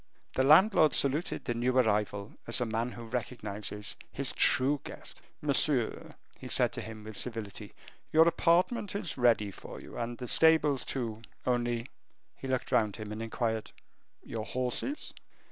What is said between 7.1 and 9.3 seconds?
civility, "your apartment is